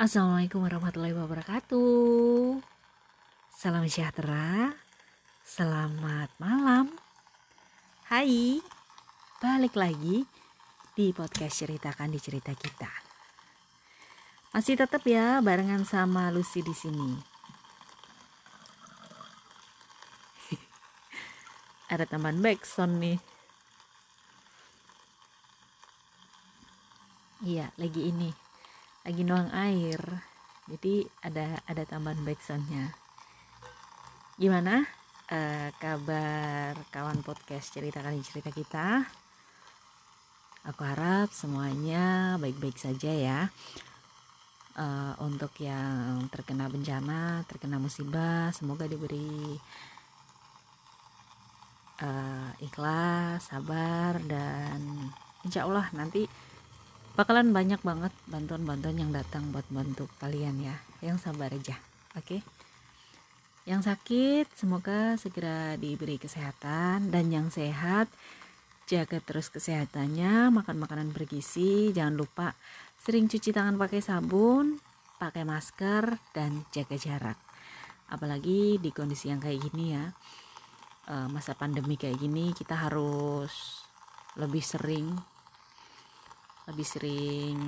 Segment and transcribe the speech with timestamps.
[0.00, 2.56] Assalamualaikum warahmatullahi wabarakatuh.
[3.52, 4.72] Salam sejahtera.
[5.44, 6.88] Selamat malam.
[8.08, 8.64] Hai.
[9.44, 10.24] Balik lagi
[10.96, 12.88] di podcast ceritakan di cerita kita.
[14.56, 17.20] Masih tetap ya barengan sama Lucy di sini.
[21.92, 23.20] Ada tambahan backsound nih.
[27.44, 28.48] Iya, lagi ini
[29.00, 30.00] lagi nuang air.
[30.68, 32.92] Jadi ada ada tambahan backsoundnya.
[34.36, 34.84] Gimana?
[35.30, 39.08] Uh, kabar kawan podcast ceritakan cerita kita?
[40.68, 43.40] Aku harap semuanya baik-baik saja ya.
[44.76, 49.58] Uh, untuk yang terkena bencana terkena musibah semoga diberi
[52.00, 55.10] uh, ikhlas sabar dan
[55.42, 56.24] insya Allah nanti
[57.18, 60.76] bakalan banyak banget bantuan-bantuan yang datang buat bantu kalian ya.
[61.00, 61.78] Yang sabar aja
[62.14, 62.26] oke?
[62.26, 62.40] Okay?
[63.68, 67.12] yang sakit semoga segera diberi kesehatan.
[67.12, 68.10] Dan yang sehat
[68.90, 70.50] jaga terus kesehatannya.
[70.50, 72.58] Makan makanan bergizi jangan lupa
[73.00, 74.82] sering cuci tangan pakai sabun
[75.20, 77.38] pakai masker dan jaga jarak.
[78.10, 80.04] Apalagi di kondisi yang kayak gini ya
[81.06, 83.84] eh, masa pandemi kayak gini kita harus
[84.34, 85.14] lebih sering
[86.70, 87.58] lebih sering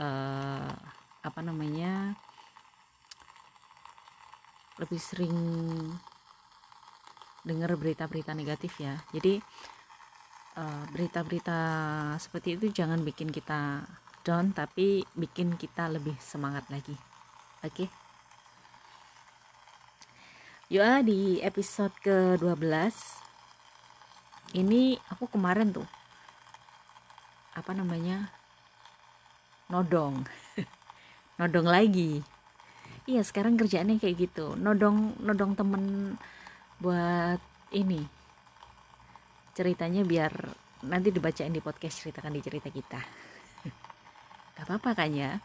[0.00, 0.72] uh,
[1.20, 2.16] apa namanya
[4.80, 5.36] lebih sering
[7.44, 9.42] dengar berita-berita negatif ya jadi
[10.58, 13.82] eh, berita-berita uh, seperti itu jangan bikin kita
[14.22, 16.94] down tapi bikin kita lebih semangat lagi
[17.62, 17.88] oke okay?
[20.68, 22.68] Yuk di episode ke-12
[24.60, 25.88] ini aku kemarin tuh
[27.58, 28.30] apa namanya
[29.68, 30.24] nodong.
[31.38, 32.18] Nodong lagi.
[33.06, 34.58] Iya sekarang kerjaannya kayak gitu.
[34.58, 36.14] Nodong nodong temen
[36.82, 37.38] buat
[37.70, 38.02] ini.
[39.54, 40.32] Ceritanya biar
[40.82, 43.00] nanti dibacain di podcast ceritakan di cerita kita.
[44.58, 45.38] Gak apa-apa kan ya.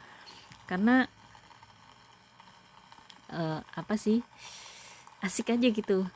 [0.65, 1.05] Karena
[3.29, 4.21] uh, apa sih?
[5.21, 6.09] Asik aja gitu.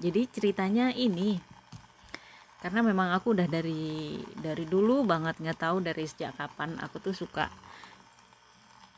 [0.00, 1.55] Jadi ceritanya ini
[2.56, 7.12] karena memang aku udah dari dari dulu banget nggak tahu dari sejak kapan aku tuh
[7.12, 7.52] suka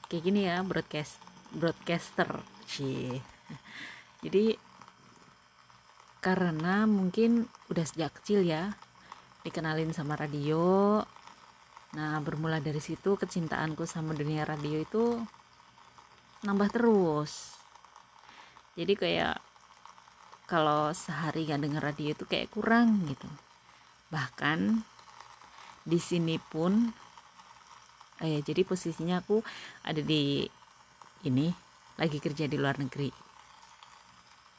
[0.06, 1.18] kayak gini ya broadcast
[1.50, 2.38] broadcaster.
[2.68, 3.18] Sih
[4.24, 4.54] jadi
[6.22, 8.78] karena mungkin udah sejak kecil ya
[9.42, 11.02] dikenalin sama radio.
[11.98, 15.18] Nah bermula dari situ kecintaanku sama dunia radio itu
[16.46, 17.58] nambah terus.
[18.78, 19.36] Jadi kayak
[20.46, 23.28] kalau sehari gak denger radio itu kayak kurang gitu
[24.08, 24.84] bahkan
[25.84, 26.92] di sini pun
[28.20, 29.40] eh, jadi posisinya aku
[29.84, 30.44] ada di
[31.24, 31.48] ini
[31.98, 33.10] lagi kerja di luar negeri.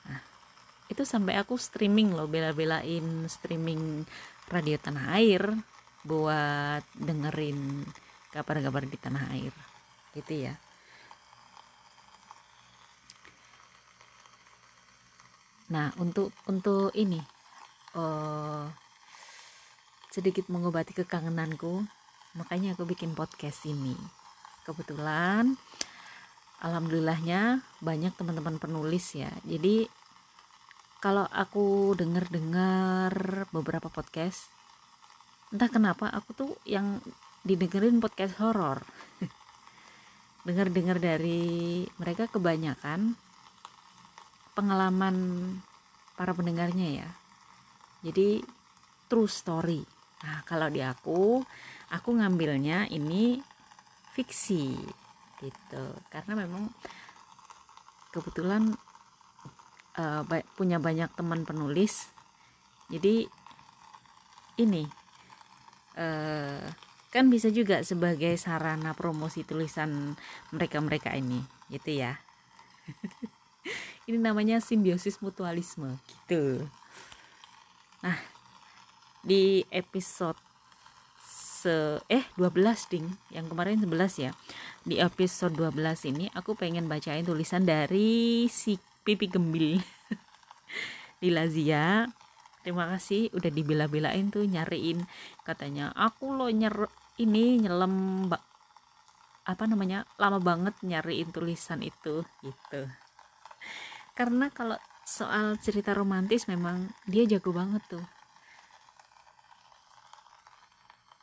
[0.10, 0.22] Nah
[0.92, 4.04] itu sampai aku streaming loh bela-belain streaming
[4.50, 5.44] radio tanah air
[6.04, 7.86] buat dengerin
[8.34, 9.54] kabar-kabar di tanah air
[10.18, 10.54] gitu ya.
[15.70, 17.22] Nah untuk untuk ini
[17.94, 18.89] uh,
[20.10, 21.86] sedikit mengobati kekangenanku
[22.34, 23.94] makanya aku bikin podcast ini.
[24.66, 25.54] Kebetulan
[26.66, 29.30] alhamdulillahnya banyak teman-teman penulis ya.
[29.46, 29.86] Jadi
[30.98, 34.50] kalau aku dengar-dengar beberapa podcast
[35.50, 37.02] entah kenapa aku tuh yang
[37.46, 38.82] didengerin podcast horor.
[40.50, 43.14] Dengar-dengar dari mereka kebanyakan
[44.58, 45.16] pengalaman
[46.18, 47.10] para pendengarnya ya.
[48.02, 48.42] Jadi
[49.06, 51.40] true story Nah, kalau di aku,
[51.92, 53.40] aku ngambilnya ini
[54.12, 54.76] fiksi
[55.40, 55.86] gitu.
[56.12, 56.68] Karena memang
[58.12, 58.76] kebetulan
[59.96, 60.24] uh,
[60.60, 62.12] punya banyak teman penulis.
[62.90, 63.30] Jadi
[64.60, 64.84] ini
[65.96, 66.68] uh,
[67.10, 70.20] kan bisa juga sebagai sarana promosi tulisan
[70.52, 72.20] mereka-mereka ini, gitu ya.
[74.10, 76.66] ini namanya simbiosis mutualisme gitu.
[78.02, 78.18] Nah,
[79.24, 80.38] di episode
[81.60, 83.08] se eh 12 ding.
[83.32, 84.32] Yang kemarin 11 ya.
[84.88, 89.80] Di episode 12 ini aku pengen bacain tulisan dari si pipi gembil
[91.24, 92.08] di Lazia
[92.60, 95.04] terima kasih udah dibela-belain tuh nyariin.
[95.44, 96.88] Katanya aku lo nyer
[97.20, 98.28] ini nyelam
[99.50, 102.82] apa namanya lama banget nyariin tulisan itu gitu.
[104.16, 108.19] Karena kalau soal cerita romantis memang dia jago banget tuh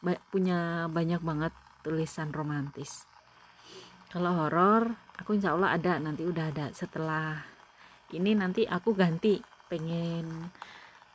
[0.04, 3.06] ba punya banyak banget tulisan romantis.
[4.10, 6.66] Kalau horor aku insya Allah ada nanti udah ada.
[6.72, 7.40] Setelah
[8.14, 10.50] ini nanti aku ganti pengen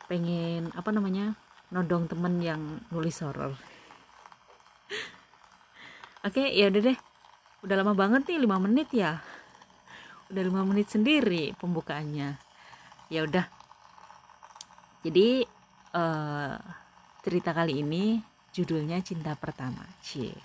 [0.06, 1.32] pengen apa namanya
[1.72, 2.62] nodong temen yang
[2.92, 3.56] nulis horor.
[6.26, 6.98] Oke ya udah deh.
[7.62, 9.22] Udah lama banget nih 5 menit ya.
[10.28, 12.34] Udah 5 menit sendiri pembukaannya.
[13.06, 13.46] Ya udah.
[15.02, 15.46] Jadi
[15.94, 16.58] uh,
[17.22, 19.88] cerita kali ini judulnya cinta pertama.
[20.04, 20.36] C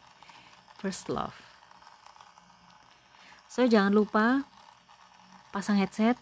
[0.80, 1.36] first love.
[3.52, 4.48] So jangan lupa
[5.52, 6.16] pasang headset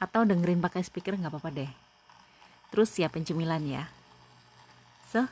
[0.00, 1.70] atau dengerin pakai speaker nggak apa-apa deh.
[2.70, 3.84] Terus siapin cemilan ya.
[5.10, 5.26] So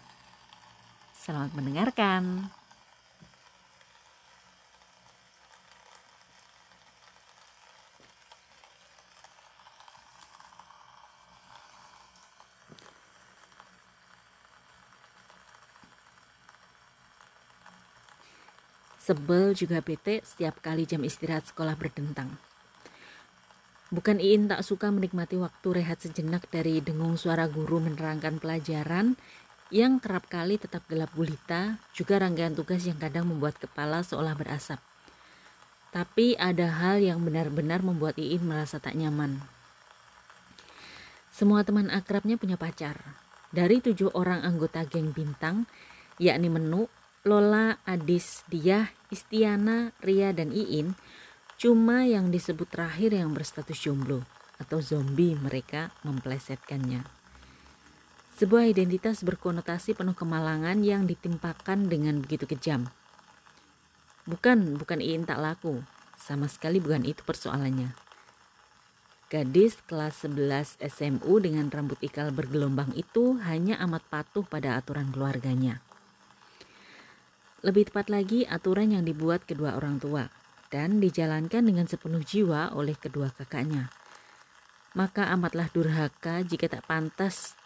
[1.15, 2.51] selamat mendengarkan
[19.08, 22.28] Sebel juga bete setiap kali jam istirahat sekolah berdentang.
[23.88, 29.16] Bukan Iin tak suka menikmati waktu rehat sejenak dari dengung suara guru menerangkan pelajaran
[29.72, 34.76] yang kerap kali tetap gelap gulita, juga rangkaian tugas yang kadang membuat kepala seolah berasap.
[35.88, 39.40] Tapi ada hal yang benar-benar membuat Iin merasa tak nyaman.
[41.32, 43.00] Semua teman akrabnya punya pacar.
[43.56, 45.64] Dari tujuh orang anggota geng bintang,
[46.20, 46.93] yakni Menu,
[47.26, 50.94] Lola, Adis, Dia, Istiana, Ria, dan Iin
[51.59, 54.23] cuma yang disebut terakhir yang berstatus jomblo
[54.62, 57.03] atau zombie mereka memplesetkannya.
[58.38, 62.87] Sebuah identitas berkonotasi penuh kemalangan yang ditimpakan dengan begitu kejam.
[64.31, 65.82] Bukan, bukan Iin tak laku.
[66.15, 67.99] Sama sekali bukan itu persoalannya.
[69.26, 75.82] Gadis kelas 11 SMU dengan rambut ikal bergelombang itu hanya amat patuh pada aturan keluarganya.
[77.58, 80.31] Lebih tepat lagi aturan yang dibuat kedua orang tua
[80.70, 83.90] dan dijalankan dengan sepenuh jiwa oleh kedua kakaknya.
[84.94, 87.58] Maka amatlah durhaka jika tak pantas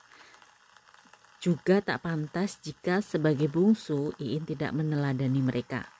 [1.42, 5.90] juga tak pantas jika sebagai bungsu Iin tidak meneladani mereka.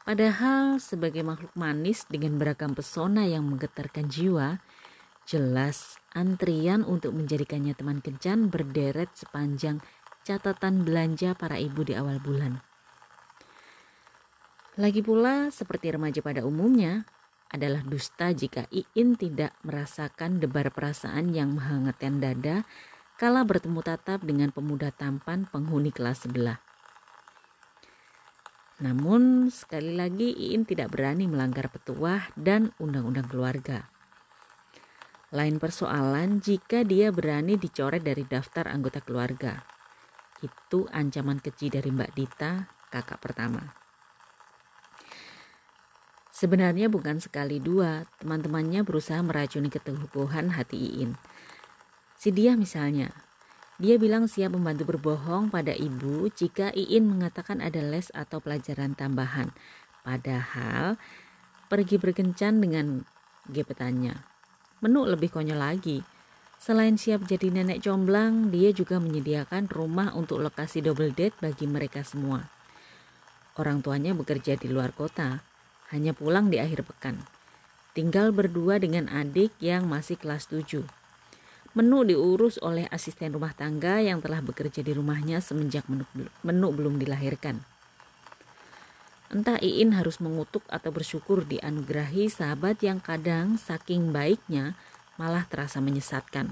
[0.00, 4.56] Padahal sebagai makhluk manis dengan beragam pesona yang menggetarkan jiwa,
[5.28, 9.84] jelas antrian untuk menjadikannya teman kencan berderet sepanjang
[10.24, 12.69] catatan belanja para ibu di awal bulan.
[14.80, 17.04] Lagi pula, seperti remaja pada umumnya,
[17.52, 22.64] adalah dusta jika Iin tidak merasakan debar perasaan yang menghangatkan dada
[23.20, 26.64] kala bertemu tatap dengan pemuda tampan penghuni kelas sebelah.
[28.80, 33.84] Namun, sekali lagi Iin tidak berani melanggar petuah dan undang-undang keluarga.
[35.36, 39.60] Lain persoalan jika dia berani dicoret dari daftar anggota keluarga.
[40.40, 43.79] Itu ancaman keji dari Mbak Dita, kakak pertama.
[46.40, 51.12] Sebenarnya bukan sekali dua, teman-temannya berusaha meracuni keteguhan hati Iin.
[52.16, 53.12] Si dia misalnya,
[53.76, 59.52] dia bilang siap membantu berbohong pada ibu jika Iin mengatakan ada les atau pelajaran tambahan.
[60.00, 60.96] Padahal
[61.68, 63.04] pergi berkencan dengan
[63.44, 64.16] gebetannya.
[64.80, 66.00] Menu lebih konyol lagi.
[66.56, 72.00] Selain siap jadi nenek comblang, dia juga menyediakan rumah untuk lokasi double date bagi mereka
[72.00, 72.48] semua.
[73.60, 75.49] Orang tuanya bekerja di luar kota,
[75.90, 77.18] hanya pulang di akhir pekan.
[77.90, 80.86] Tinggal berdua dengan adik yang masih kelas 7.
[81.74, 86.06] Menu diurus oleh asisten rumah tangga yang telah bekerja di rumahnya semenjak menu,
[86.42, 87.62] menu belum dilahirkan.
[89.30, 94.74] Entah Iin harus mengutuk atau bersyukur dianugerahi sahabat yang kadang saking baiknya
[95.14, 96.50] malah terasa menyesatkan.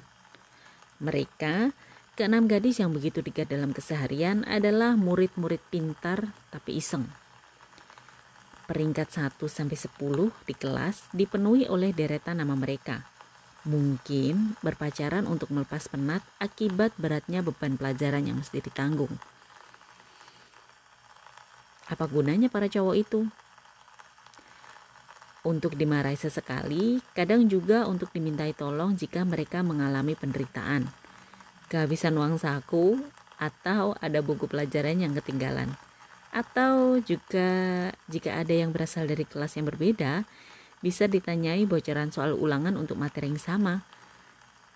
[1.03, 1.75] Mereka,
[2.15, 7.11] keenam gadis yang begitu dekat dalam keseharian adalah murid-murid pintar tapi iseng
[8.69, 13.09] peringkat 1 sampai 10 di kelas dipenuhi oleh deretan nama mereka.
[13.65, 19.17] Mungkin berpacaran untuk melepas penat akibat beratnya beban pelajaran yang mesti ditanggung.
[21.89, 23.25] Apa gunanya para cowok itu?
[25.49, 30.85] Untuk dimarahi sesekali, kadang juga untuk dimintai tolong jika mereka mengalami penderitaan.
[31.73, 33.01] Kehabisan uang saku,
[33.41, 35.73] atau ada buku pelajaran yang ketinggalan
[36.31, 37.49] atau juga
[38.07, 40.29] jika ada yang berasal dari kelas yang berbeda,
[40.79, 43.83] bisa ditanyai bocoran soal ulangan untuk materi yang sama.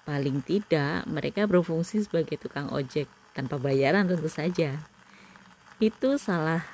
[0.03, 3.07] Paling tidak, mereka berfungsi sebagai tukang ojek
[3.39, 4.83] tanpa bayaran tentu saja.
[5.79, 6.67] Itu salah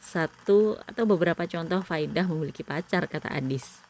[0.00, 3.80] satu atau beberapa contoh faidah memiliki pacar, kata Adis.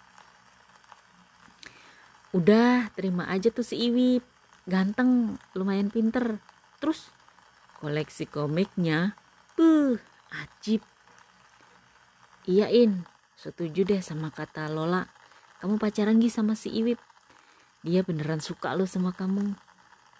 [2.30, 4.22] Udah, terima aja tuh si Iwi.
[4.70, 6.38] Ganteng, lumayan pinter.
[6.78, 7.10] Terus,
[7.82, 9.18] koleksi komiknya,
[9.58, 9.98] buh,
[10.30, 10.82] Ajib.
[12.46, 15.10] Iya In, setuju deh sama kata Lola.
[15.60, 16.96] Kamu pacaran gih sama si Iwip.
[17.84, 19.56] Dia beneran suka lo sama kamu.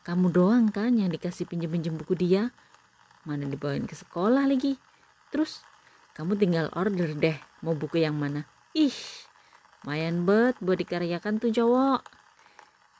[0.05, 2.53] Kamu doang kan yang dikasih pinjem-pinjem buku dia.
[3.25, 4.77] Mana dibawain ke sekolah lagi.
[5.33, 5.65] Terus
[6.17, 8.45] kamu tinggal order deh mau buku yang mana.
[8.77, 8.95] Ih,
[9.89, 12.01] mayan bet buat dikaryakan tuh cowok.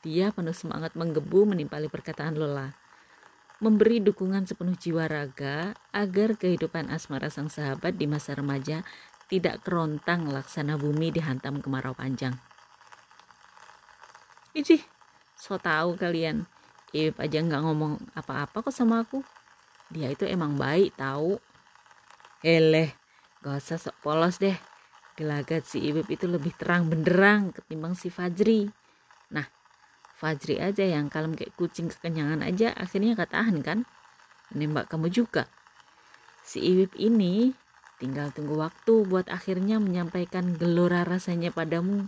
[0.01, 2.80] Dia penuh semangat menggebu menimpali perkataan Lola.
[3.61, 8.81] Memberi dukungan sepenuh jiwa raga agar kehidupan asmara sang sahabat di masa remaja
[9.29, 12.33] tidak kerontang laksana bumi dihantam kemarau panjang.
[14.57, 14.81] Iji,
[15.37, 16.49] so tahu kalian.
[16.89, 19.21] Ip aja nggak ngomong apa-apa kok sama aku.
[19.93, 21.37] Dia itu emang baik tahu.
[22.41, 22.89] Eleh,
[23.45, 24.57] gak usah sok polos deh.
[25.13, 28.65] Gelagat si Ibib itu lebih terang benderang ketimbang si Fajri.
[29.29, 29.45] Nah,
[30.21, 33.89] Fajri aja yang kalem kayak kucing kekenyangan aja akhirnya gak tahan kan?
[34.53, 35.49] Nembak kamu juga.
[36.45, 37.57] Si Ibib ini
[37.97, 42.05] tinggal tunggu waktu buat akhirnya menyampaikan gelora rasanya padamu.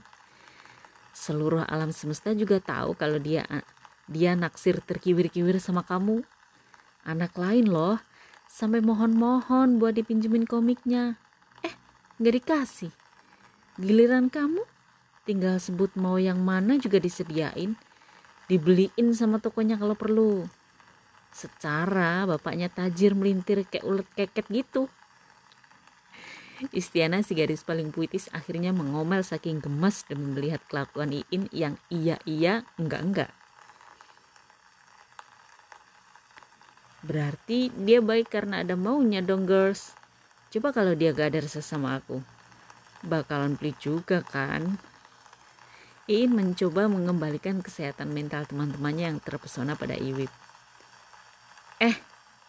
[1.10, 3.50] Seluruh alam semesta juga tahu kalau dia
[4.06, 6.22] dia naksir terkiwir-kiwir sama kamu.
[7.10, 7.98] Anak lain loh,
[8.46, 11.18] sampai mohon-mohon buat dipinjemin komiknya.
[11.66, 11.74] Eh,
[12.22, 12.94] nggak dikasih.
[13.82, 14.62] Giliran kamu,
[15.26, 17.74] tinggal sebut mau yang mana juga disediain.
[18.52, 20.44] Dibeliin sama tokonya kalau perlu.
[21.34, 24.92] Secara bapaknya tajir melintir kayak ulet keket gitu.
[26.72, 32.64] Istiana si gadis paling puitis akhirnya mengomel saking gemas dan melihat kelakuan Iin yang iya-iya
[32.80, 33.34] enggak-enggak.
[37.04, 39.92] Berarti dia baik karena ada maunya dong girls.
[40.56, 42.24] Coba kalau dia gak ada rasa sama aku.
[43.04, 44.80] Bakalan pelit juga kan.
[46.04, 50.28] Iin mencoba mengembalikan kesehatan mental teman-temannya yang terpesona pada Iwip.
[51.80, 51.96] Eh,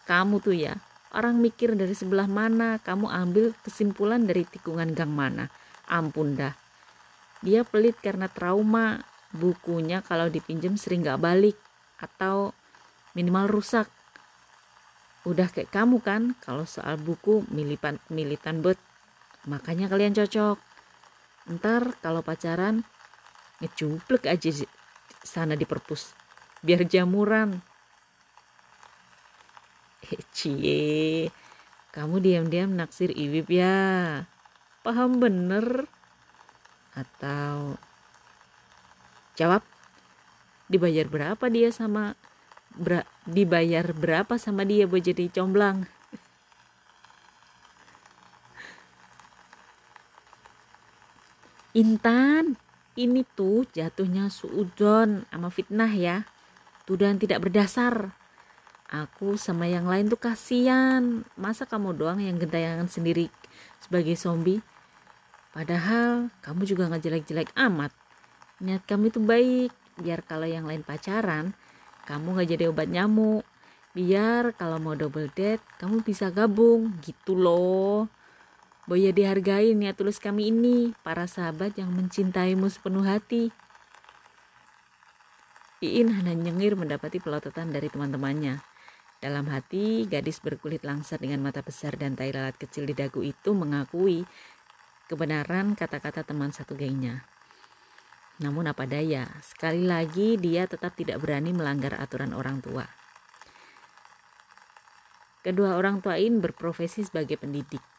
[0.03, 0.75] kamu tuh ya,
[1.15, 5.47] orang mikir dari sebelah mana, kamu ambil kesimpulan dari tikungan gang mana.
[5.87, 6.51] Ampun dah.
[7.39, 8.99] Dia pelit karena trauma,
[9.31, 11.55] bukunya kalau dipinjam sering gak balik,
[11.99, 12.51] atau
[13.15, 13.87] minimal rusak
[15.25, 18.77] udah kayak kamu kan kalau soal buku militan militan bet
[19.49, 20.61] makanya kalian cocok
[21.57, 22.85] ntar kalau pacaran
[23.63, 24.65] ngecuplek aja
[25.23, 26.13] sana di perpus.
[26.61, 27.61] Biar jamuran.
[30.05, 31.29] Eh cie.
[31.95, 34.25] Kamu diam-diam naksir Iwip ya.
[34.83, 35.87] Paham bener.
[36.95, 37.79] Atau
[39.35, 39.63] jawab
[40.71, 42.15] dibayar berapa dia sama
[42.75, 45.87] ber dibayar berapa sama dia buat jadi comblang?
[51.81, 52.64] Intan
[52.95, 56.23] ini tuh jatuhnya suudon sama fitnah ya.
[56.87, 58.15] Tuduhan tidak berdasar.
[58.87, 61.27] Aku sama yang lain tuh kasihan.
[61.35, 63.27] Masa kamu doang yang gentayangan sendiri
[63.83, 64.63] sebagai zombie?
[65.51, 67.91] Padahal kamu juga nggak jelek-jelek amat.
[68.63, 69.75] Niat kami tuh baik.
[69.99, 71.55] Biar kalau yang lain pacaran
[72.05, 73.47] kamu gak jadi obat nyamuk.
[73.95, 76.95] Biar kalau mau double date kamu bisa gabung.
[77.03, 78.07] Gitu loh
[78.85, 83.49] Boya dihargain ya tulus kami ini para sahabat yang mencintaimu sepenuh hati
[85.81, 88.61] Iin hanya nyengir mendapati pelototan dari teman-temannya
[89.25, 93.57] dalam hati, gadis berkulit langsat dengan mata besar dan tai lalat kecil di dagu itu
[93.57, 94.27] mengakui
[95.09, 97.25] kebenaran kata-kata teman satu gengnya.
[98.37, 102.85] Namun apa daya, sekali lagi dia tetap tidak berani melanggar aturan orang tua.
[105.41, 107.94] Kedua orang tua ini berprofesi sebagai pendidik.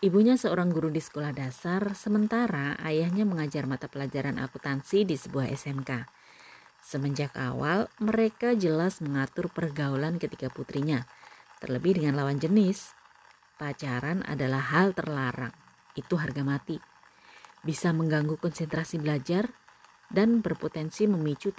[0.00, 6.08] Ibunya seorang guru di sekolah dasar, sementara ayahnya mengajar mata pelajaran akuntansi di sebuah SMK.
[6.80, 11.04] Semenjak awal, mereka jelas mengatur pergaulan ketika putrinya,
[11.60, 12.96] terlebih dengan lawan jenis.
[13.60, 15.52] Pacaran adalah hal terlarang,
[15.92, 16.80] itu harga mati
[17.60, 19.52] bisa mengganggu konsentrasi belajar
[20.08, 21.52] dan berpotensi memicu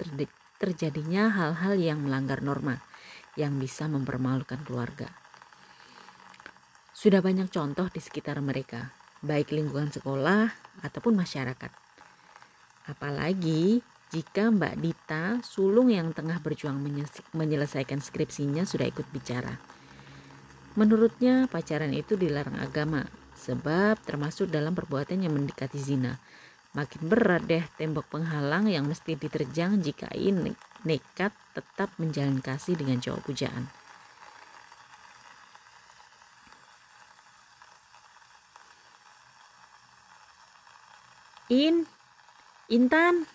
[0.58, 2.82] terjadinya hal-hal yang melanggar norma
[3.38, 5.21] yang bisa mempermalukan keluarga.
[7.02, 8.94] Sudah banyak contoh di sekitar mereka,
[9.26, 10.54] baik lingkungan sekolah
[10.86, 11.74] ataupun masyarakat.
[12.86, 13.82] Apalagi
[14.14, 16.78] jika Mbak Dita, sulung yang tengah berjuang
[17.34, 19.58] menyelesaikan skripsinya sudah ikut bicara.
[20.78, 26.22] Menurutnya pacaran itu dilarang agama, sebab termasuk dalam perbuatan yang mendekati zina.
[26.78, 30.54] Makin berat deh tembok penghalang yang mesti diterjang jika ini
[30.86, 33.81] nekat tetap menjalin kasih dengan cowok pujaan.
[41.52, 41.84] In,
[42.72, 43.28] Intan,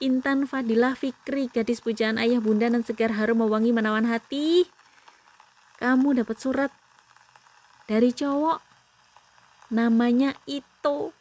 [0.00, 4.64] Intan Fadilah Fikri, gadis pujaan ayah bunda dan segar harum mewangi menawan hati.
[5.76, 6.72] Kamu dapat surat
[7.84, 8.64] dari cowok
[9.76, 11.12] namanya itu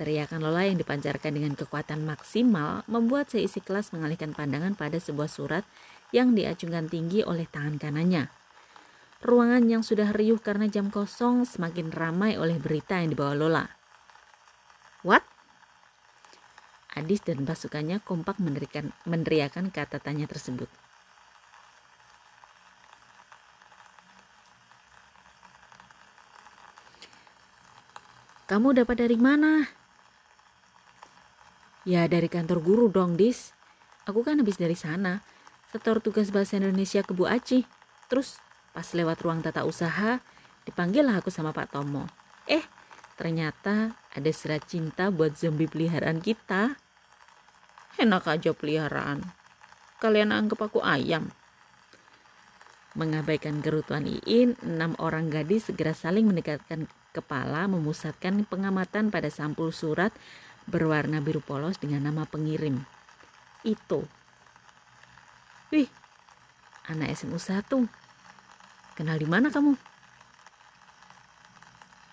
[0.00, 5.62] Teriakan Lola yang dipancarkan dengan kekuatan maksimal membuat seisi kelas mengalihkan pandangan pada sebuah surat
[6.08, 8.39] yang diacungkan tinggi oleh tangan kanannya.
[9.20, 13.64] Ruangan yang sudah riuh karena jam kosong semakin ramai oleh berita yang dibawa Lola.
[15.04, 15.20] What?
[16.96, 20.72] Adis dan pasukannya kompak meneriakan, meneriakan kata tanya tersebut.
[28.48, 29.68] Kamu dapat dari mana?
[31.84, 33.52] Ya dari kantor guru dong, Dis.
[34.10, 35.22] Aku kan habis dari sana.
[35.70, 37.62] Setor tugas bahasa Indonesia ke Bu Aci.
[38.10, 38.42] Terus
[38.80, 40.24] pas lewat ruang tata usaha,
[40.64, 42.08] dipanggil lah aku sama Pak Tomo.
[42.48, 42.64] Eh,
[43.12, 46.80] ternyata ada surat cinta buat zombie peliharaan kita.
[48.00, 49.20] Enak aja peliharaan.
[50.00, 51.28] Kalian anggap aku ayam.
[52.96, 60.08] Mengabaikan kerutuan Iin, enam orang gadis segera saling mendekatkan kepala memusatkan pengamatan pada sampul surat
[60.64, 62.80] berwarna biru polos dengan nama pengirim.
[63.60, 64.08] Itu.
[65.68, 65.92] Wih,
[66.88, 67.99] anak SMU 1.
[69.00, 69.80] Kenal di mana kamu?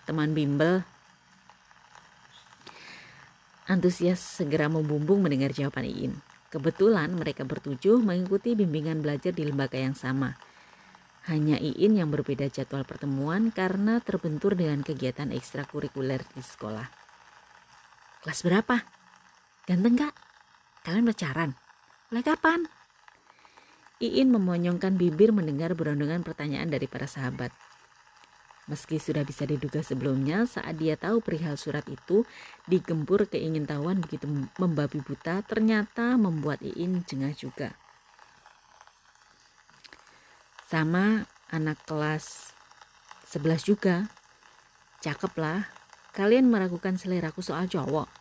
[0.08, 0.88] Teman bimbel.
[3.68, 6.16] Antusias segera membumbung mendengar jawaban Iin.
[6.48, 10.40] Kebetulan mereka bertujuh mengikuti bimbingan belajar di lembaga yang sama.
[11.28, 16.88] Hanya Iin yang berbeda jadwal pertemuan karena terbentur dengan kegiatan ekstrakurikuler di sekolah.
[18.24, 18.80] Kelas berapa?
[19.68, 20.16] Ganteng gak?
[20.88, 21.52] Kalian pacaran?
[22.16, 22.77] Mulai kapan?
[23.98, 27.50] Iin memonyongkan bibir mendengar berondongan pertanyaan dari para sahabat.
[28.68, 32.28] Meski sudah bisa diduga sebelumnya saat dia tahu perihal surat itu,
[32.68, 34.28] digempur keingintahuan begitu
[34.60, 37.74] membabi buta ternyata membuat Iin jengah juga.
[40.68, 42.52] Sama anak kelas
[43.32, 44.12] 11 juga.
[45.00, 45.72] Cakep lah,
[46.12, 48.12] kalian meragukan seleraku soal cowok.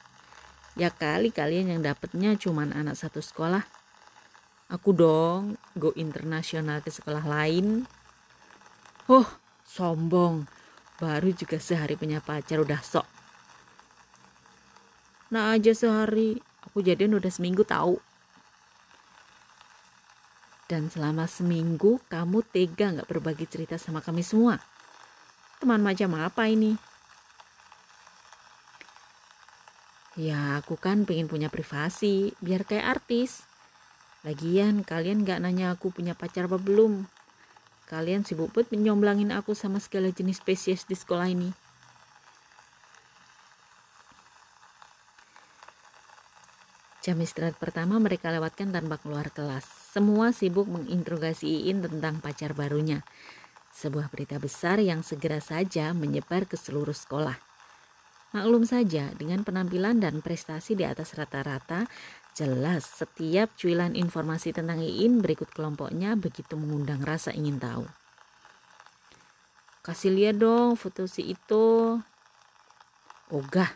[0.78, 3.75] Ya kali kalian yang dapetnya cuman anak satu sekolah.
[4.66, 7.86] Aku dong go internasional ke sekolah lain.
[9.06, 9.26] Oh,
[9.62, 10.50] sombong.
[10.98, 13.06] Baru juga sehari punya pacar udah sok.
[15.30, 17.98] Nah aja sehari, aku jadian udah seminggu tahu.
[20.66, 24.58] Dan selama seminggu kamu tega nggak berbagi cerita sama kami semua.
[25.62, 26.74] Teman macam apa ini?
[30.18, 33.46] Ya aku kan pengen punya privasi biar kayak artis.
[34.26, 37.06] Lagian kalian gak nanya aku punya pacar apa belum.
[37.86, 41.54] Kalian sibuk banget menyomblangin aku sama segala jenis spesies di sekolah ini.
[47.06, 49.62] Jam istirahat pertama mereka lewatkan tanpa keluar kelas.
[49.94, 53.06] Semua sibuk menginterogasi Iin tentang pacar barunya.
[53.70, 57.38] Sebuah berita besar yang segera saja menyebar ke seluruh sekolah.
[58.34, 61.86] Maklum saja, dengan penampilan dan prestasi di atas rata-rata,
[62.36, 67.88] jelas setiap cuilan informasi tentang Iin berikut kelompoknya begitu mengundang rasa ingin tahu.
[69.80, 71.96] Kasih lihat dong foto si itu.
[73.32, 73.72] Ogah,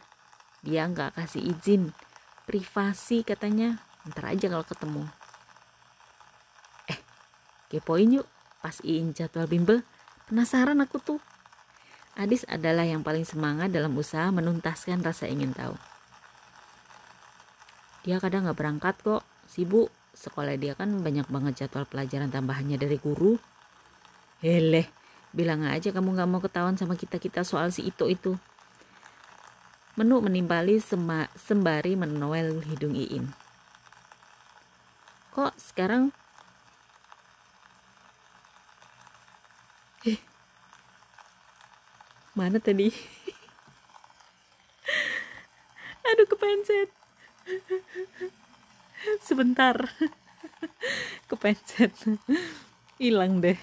[0.61, 1.97] dia nggak kasih izin.
[2.45, 5.03] Privasi katanya, ntar aja kalau ketemu.
[6.93, 7.01] Eh,
[7.73, 8.29] kepoin yuk
[8.61, 9.81] pas Iin jadwal bimbel.
[10.29, 11.21] Penasaran aku tuh.
[12.15, 15.90] Adis adalah yang paling semangat dalam usaha menuntaskan rasa ingin tahu.
[18.01, 19.93] Dia kadang gak berangkat kok, sibuk.
[20.11, 23.39] Sekolah dia kan banyak banget jadwal pelajaran tambahannya dari guru.
[24.41, 24.89] Heleh,
[25.31, 28.33] bilang aja kamu gak mau ketahuan sama kita-kita soal si itu itu.
[30.01, 30.81] Menu menimpali
[31.37, 33.29] sembari menoel hidung Iin.
[35.31, 36.11] Kok sekarang
[40.01, 40.17] Eh,
[42.33, 42.89] Mana tadi?
[46.09, 47.00] Aduh kepencet.
[49.27, 49.77] Sebentar.
[51.31, 51.93] Kepencet.
[52.99, 53.57] Hilang deh.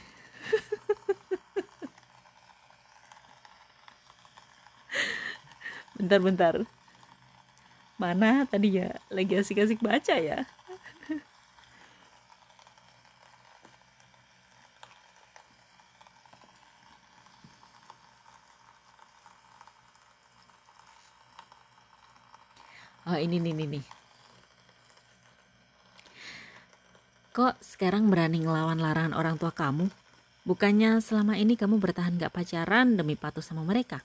[5.97, 6.65] Bentar-bentar.
[7.97, 8.93] Mana tadi ya?
[9.09, 10.45] Lagi asik-asik baca ya?
[23.07, 23.85] Oh ini nih nih nih.
[27.31, 29.87] Kok sekarang berani ngelawan larangan orang tua kamu?
[30.43, 34.03] Bukannya selama ini kamu bertahan gak pacaran demi patuh sama mereka?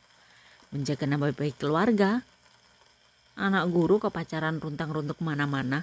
[0.71, 2.23] Menjaga nama baik keluarga?
[3.35, 5.83] Anak guru ke pacaran runtang-runtuk mana-mana?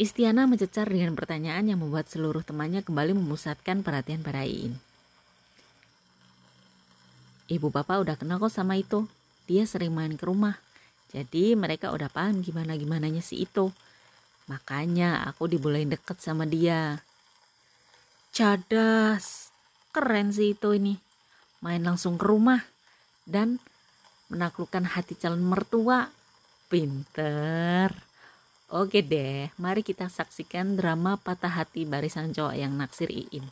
[0.00, 4.76] Istiana mencecar dengan pertanyaan yang membuat seluruh temannya kembali memusatkan perhatian pada Iin.
[7.52, 9.04] Ibu bapak udah kenal kok sama itu.
[9.48, 10.65] Dia sering main ke rumah.
[11.10, 13.70] Jadi mereka udah paham gimana-gimananya si itu.
[14.46, 17.02] Makanya aku dibolehin deket sama dia.
[18.30, 19.50] Cadas.
[19.90, 20.94] Keren sih itu ini.
[21.62, 22.62] Main langsung ke rumah.
[23.26, 23.58] Dan
[24.30, 26.10] menaklukkan hati calon mertua.
[26.66, 27.94] Pinter.
[28.66, 33.46] Oke deh, mari kita saksikan drama patah hati barisan cowok yang naksir Iin.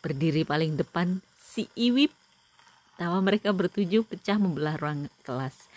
[0.00, 2.16] Berdiri paling depan si Iwip.
[2.96, 5.68] Tawa mereka bertujuh pecah membelah ruang kelas.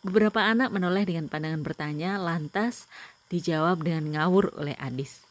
[0.00, 2.88] Beberapa anak menoleh dengan pandangan bertanya, lantas
[3.28, 5.28] dijawab dengan ngawur oleh Adis.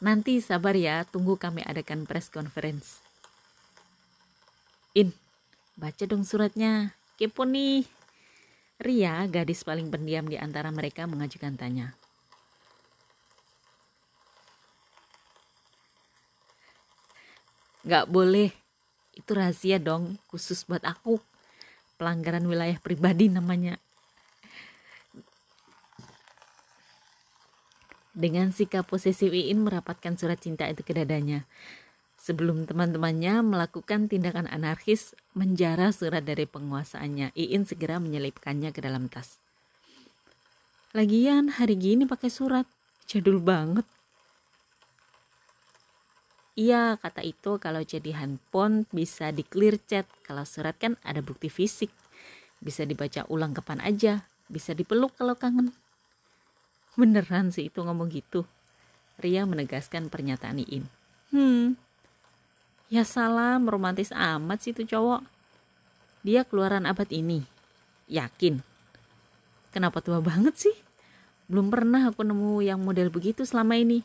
[0.00, 3.04] Nanti sabar ya, tunggu kami adakan press conference.
[4.96, 5.12] In,
[5.76, 6.96] baca dong suratnya.
[7.20, 7.84] Kepo nih.
[8.80, 11.92] Ria, gadis paling pendiam di antara mereka, mengajukan tanya.
[17.84, 18.54] Gak boleh,
[19.18, 21.27] itu rahasia dong, khusus buat aku.
[21.98, 23.76] Pelanggaran wilayah pribadi namanya.
[28.14, 31.46] Dengan sikap posesif Iin merapatkan surat cinta itu ke dadanya
[32.18, 37.32] sebelum teman-temannya melakukan tindakan anarkis menjara surat dari penguasaannya.
[37.32, 39.40] Iin segera menyelipkannya ke dalam tas.
[40.92, 42.66] Lagian hari gini pakai surat,
[43.08, 43.86] jadul banget.
[46.58, 51.46] Iya, kata itu kalau jadi handphone bisa di clear chat, kalau surat kan ada bukti
[51.46, 51.94] fisik.
[52.58, 55.70] Bisa dibaca ulang kapan aja, bisa dipeluk kalau kangen.
[56.98, 58.42] Beneran sih itu ngomong gitu.
[59.22, 60.90] Ria menegaskan pernyataan Iin.
[61.30, 61.78] Hmm,
[62.88, 65.20] Ya salam, romantis amat sih itu cowok.
[66.24, 67.44] Dia keluaran abad ini.
[68.08, 68.64] Yakin.
[69.76, 70.76] Kenapa tua banget sih?
[71.52, 74.00] Belum pernah aku nemu yang model begitu selama ini.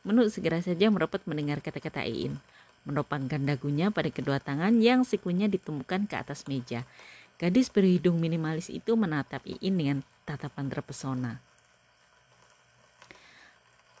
[0.00, 2.40] Menuk segera saja merepet mendengar kata-kata Iin.
[2.88, 6.88] Menopangkan dagunya pada kedua tangan yang sikunya ditemukan ke atas meja.
[7.36, 11.40] Gadis berhidung minimalis itu menatap Iin dengan tatapan terpesona.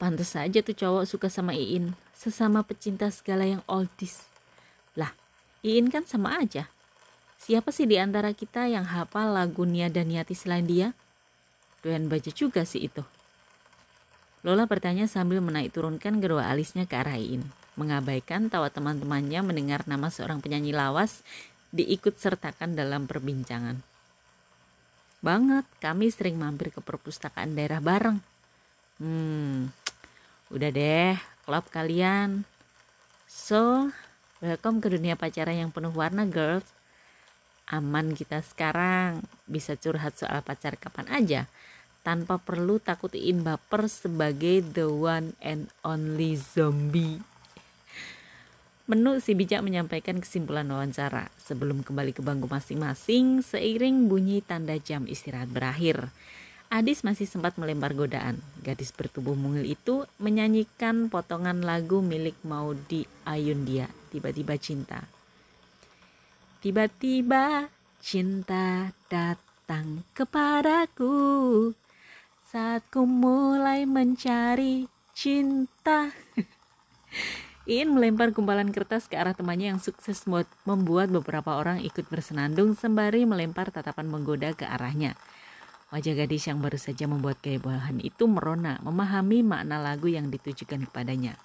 [0.00, 4.24] Pantes saja tuh cowok suka sama Iin, sesama pecinta segala yang oldies.
[4.96, 5.12] Lah,
[5.60, 6.72] Iin kan sama aja.
[7.36, 10.96] Siapa sih di antara kita yang hafal lagu Nia dan Niati selain dia?
[11.84, 13.04] Doyan baca juga sih itu.
[14.40, 17.44] Lola bertanya sambil menaik turunkan kedua alisnya ke arah Iin,
[17.76, 21.20] mengabaikan tawa teman-temannya mendengar nama seorang penyanyi lawas
[21.76, 23.84] diikut sertakan dalam perbincangan.
[25.20, 28.16] Banget, kami sering mampir ke perpustakaan daerah bareng.
[28.96, 29.68] Hmm,
[30.50, 31.14] Udah deh,
[31.46, 32.42] klub kalian.
[33.30, 33.94] So,
[34.42, 36.66] welcome ke dunia pacaran yang penuh warna, girls.
[37.70, 41.46] Aman kita sekarang, bisa curhat soal pacar kapan aja,
[42.00, 47.20] tanpa perlu takutin baper sebagai the one and only zombie.
[48.90, 55.06] Menu si bijak menyampaikan kesimpulan wawancara sebelum kembali ke bangku masing-masing seiring bunyi tanda jam
[55.06, 56.10] istirahat berakhir.
[56.70, 58.42] Adis masih sempat melempar godaan.
[58.62, 65.06] Gadis bertubuh mungil itu menyanyikan potongan lagu milik Maudi Ayundia, Tiba-tiba Cinta.
[66.62, 71.14] Tiba-tiba cinta datang kepadaku
[72.50, 76.10] saat ku mulai mencari cinta.
[77.70, 80.26] Iin melempar gumpalan kertas ke arah temannya yang sukses
[80.66, 85.14] membuat beberapa orang ikut bersenandung sembari melempar tatapan menggoda ke arahnya.
[85.94, 91.38] Wajah gadis yang baru saja membuat kehebohan itu merona, memahami makna lagu yang ditujukan kepadanya.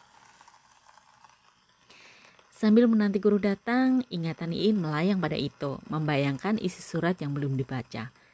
[2.49, 8.24] Sambil menanti guru datang, ingatan Iin melayang pada itu, membayangkan isi surat yang belum dibaca.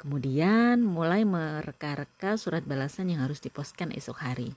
[0.00, 4.56] Kemudian mulai mereka-reka surat balasan yang harus diposkan esok hari.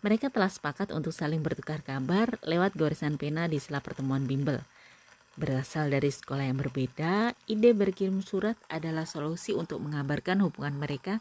[0.00, 4.64] Mereka telah sepakat untuk saling bertukar kabar lewat goresan pena di sela pertemuan bimbel.
[5.36, 11.20] Berasal dari sekolah yang berbeda, ide berkirim surat adalah solusi untuk mengabarkan hubungan mereka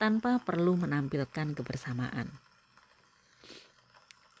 [0.00, 2.32] tanpa perlu menampilkan kebersamaan.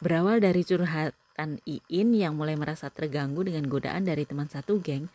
[0.00, 5.08] Berawal dari curhatan Iin yang mulai merasa terganggu dengan godaan dari teman satu geng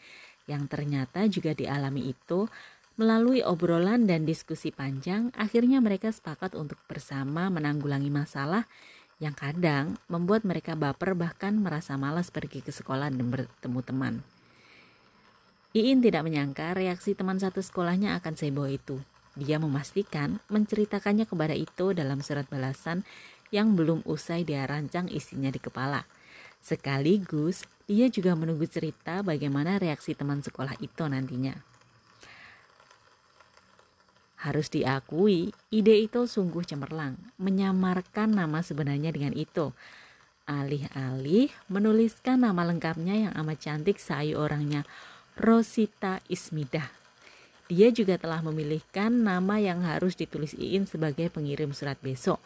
[0.49, 2.49] yang ternyata juga dialami itu,
[2.99, 8.67] melalui obrolan dan diskusi panjang, akhirnya mereka sepakat untuk bersama menanggulangi masalah
[9.21, 14.15] yang kadang membuat mereka baper bahkan merasa malas pergi ke sekolah dan bertemu teman.
[15.71, 18.99] Iin tidak menyangka reaksi teman satu sekolahnya akan seboh itu.
[19.39, 23.07] Dia memastikan menceritakannya kepada itu dalam surat balasan
[23.55, 26.03] yang belum usai dia rancang isinya di kepala.
[26.59, 31.70] Sekaligus dia juga menunggu cerita bagaimana reaksi teman sekolah itu nantinya.
[34.41, 39.69] Harus diakui, ide itu sungguh cemerlang, menyamarkan nama sebenarnya dengan itu.
[40.49, 44.81] Alih-alih menuliskan nama lengkapnya yang amat cantik sayu orangnya,
[45.37, 46.89] Rosita Ismidah.
[47.69, 52.41] Dia juga telah memilihkan nama yang harus ditulis Iin sebagai pengirim surat besok,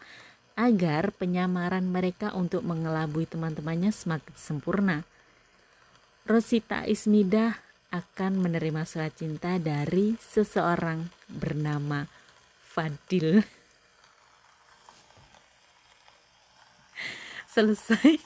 [0.54, 5.08] agar penyamaran mereka untuk mengelabui teman-temannya semakin sempurna.
[6.28, 12.06] Rosita Ismidah akan menerima surat cinta dari seseorang bernama
[12.62, 13.42] Fadil.
[17.54, 18.18] Selesai.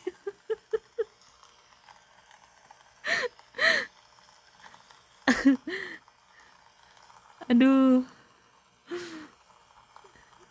[7.51, 8.05] Aduh.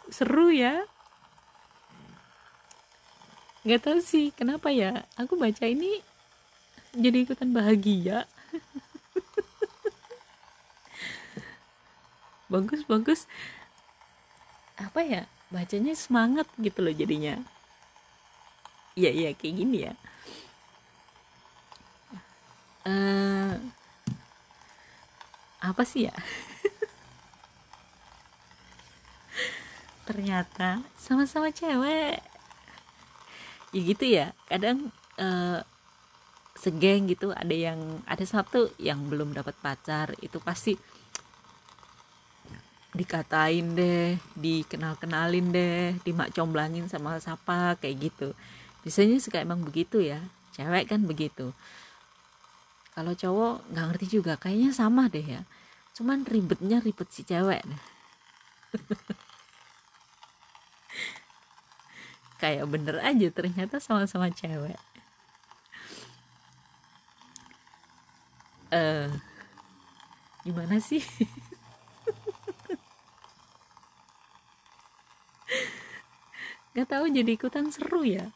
[0.10, 0.84] Seru ya.
[3.68, 5.06] Gak tahu sih kenapa ya.
[5.20, 6.02] Aku baca ini
[6.96, 8.26] jadi ikutan bahagia.
[12.50, 13.30] bagus bagus.
[14.76, 15.24] Apa ya?
[15.54, 17.38] Bacanya semangat gitu loh jadinya.
[19.00, 19.94] Iya iya kayak gini ya.
[22.90, 23.54] Uh,
[25.62, 26.14] apa sih ya?
[30.10, 32.18] Ternyata sama-sama cewek.
[33.70, 34.90] Ya gitu ya kadang
[35.22, 35.62] uh,
[36.58, 37.32] segeng gitu.
[37.32, 40.74] Ada yang ada satu yang belum dapat pacar itu pasti
[43.00, 48.36] dikatain deh dikenal-kenalin deh dimak comblangin sama siapa kayak gitu.
[48.84, 50.20] Biasanya suka emang begitu ya.
[50.52, 51.56] Cewek kan begitu.
[52.92, 55.48] Kalau cowok nggak ngerti juga kayaknya sama deh ya.
[55.96, 57.64] Cuman ribetnya ribet si cewek
[62.44, 64.76] kayak bener aja ternyata sama-sama cewek.
[68.70, 69.08] Eh uh,
[70.44, 71.04] gimana sih
[76.74, 78.30] nggak tahu jadi ikutan seru ya.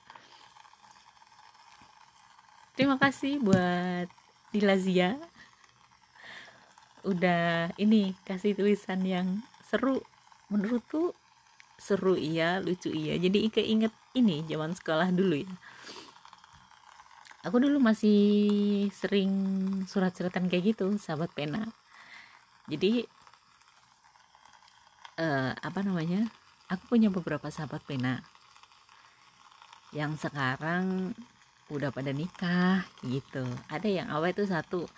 [2.73, 4.09] Terima kasih buat
[4.49, 5.17] Dilazia.
[7.05, 10.01] Udah ini kasih tulisan yang seru.
[10.49, 11.13] Menurutku
[11.77, 13.17] seru iya lucu iya.
[13.21, 15.53] Jadi keinget ini zaman sekolah dulu ya.
[17.43, 19.29] Aku dulu masih sering
[19.85, 21.69] surat-suratan kayak gitu sahabat pena.
[22.71, 23.03] Jadi
[25.19, 26.31] uh, apa namanya
[26.73, 28.25] aku punya beberapa sahabat pena.
[29.93, 31.13] Yang sekarang
[31.69, 33.45] udah pada nikah gitu.
[33.69, 34.89] Ada yang awal itu satu.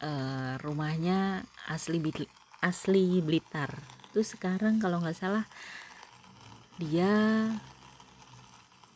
[0.00, 2.00] Uh, rumahnya asli
[2.64, 3.68] asli Blitar.
[4.10, 5.44] Itu sekarang kalau nggak salah
[6.80, 7.12] dia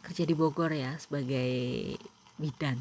[0.01, 1.97] kerja di Bogor ya sebagai
[2.41, 2.81] bidan.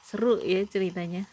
[0.00, 1.28] Seru ya ceritanya.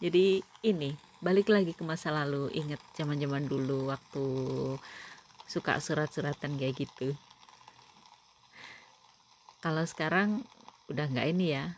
[0.00, 0.92] Jadi ini
[1.24, 4.24] balik lagi ke masa lalu inget zaman zaman dulu waktu
[5.46, 7.14] suka surat-suratan kayak gitu.
[9.62, 10.44] Kalau sekarang
[10.92, 11.74] udah nggak ini ya.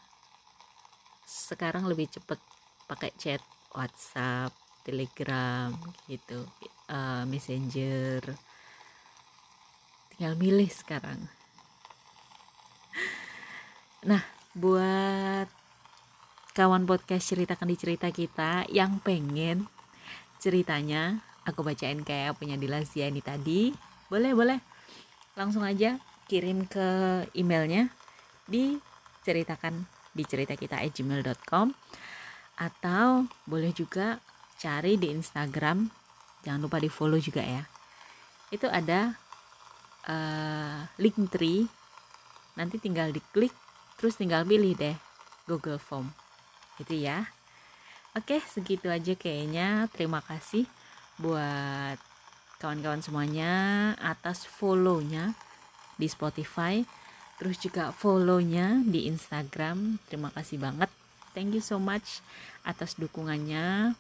[1.29, 2.41] Sekarang lebih cepet
[2.89, 3.41] pakai chat
[3.77, 5.71] WhatsApp Telegram
[6.09, 6.49] gitu
[6.89, 8.25] uh, Messenger.
[10.17, 11.21] Tinggal milih sekarang.
[14.09, 14.25] Nah
[14.57, 15.49] buat
[16.59, 19.71] kawan podcast ceritakan di cerita kita yang pengen
[20.43, 23.71] ceritanya aku bacain kayak punya Dilazia ini tadi.
[24.11, 24.59] Boleh boleh.
[25.39, 27.95] Langsung aja kirim ke emailnya
[28.43, 28.75] di
[29.23, 31.71] ceritakan di cerita kita gmail.com
[32.59, 34.19] atau boleh juga
[34.59, 35.87] cari di Instagram.
[36.43, 37.63] Jangan lupa di follow juga ya.
[38.51, 39.15] Itu ada
[40.11, 41.71] uh, link tree
[42.59, 43.55] nanti tinggal diklik
[43.95, 44.99] terus tinggal pilih deh
[45.47, 46.18] Google Form
[46.79, 47.31] itu ya.
[48.17, 49.87] Oke segitu aja kayaknya.
[49.95, 50.67] Terima kasih
[51.19, 51.99] buat
[52.59, 53.53] kawan-kawan semuanya
[54.03, 55.39] atas follow-nya
[55.99, 56.83] di Spotify
[57.39, 60.03] terus juga follow-nya di Instagram.
[60.11, 60.91] Terima kasih banget.
[61.39, 62.19] Thank you so much
[62.67, 63.95] atas dukungannya.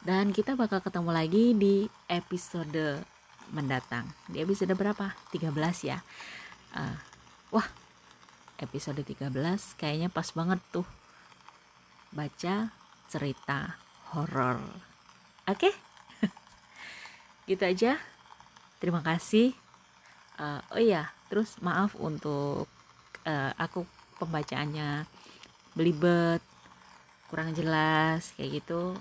[0.00, 3.04] Dan kita bakal ketemu lagi di episode
[3.52, 4.08] mendatang.
[4.30, 5.12] Di episode berapa?
[5.34, 5.52] 13
[5.84, 6.00] ya.
[6.72, 6.96] Uh,
[7.52, 7.68] wah
[8.56, 9.28] episode 13
[9.76, 10.88] kayaknya pas banget tuh
[12.16, 12.72] baca
[13.12, 13.76] cerita
[14.16, 14.86] horor
[15.46, 15.74] Oke, okay?
[17.54, 18.02] gitu aja.
[18.82, 19.54] Terima kasih.
[20.42, 22.66] Uh, oh iya, terus maaf untuk
[23.22, 23.86] uh, aku
[24.18, 25.06] pembacaannya
[25.78, 26.42] belibet,
[27.30, 28.98] kurang jelas kayak gitu.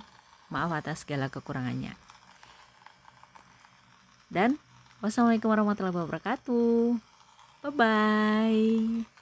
[0.54, 1.98] Maaf atas segala kekurangannya.
[4.30, 4.62] Dan
[5.02, 7.02] wassalamualaikum warahmatullahi wabarakatuh.
[7.66, 9.15] Bye bye.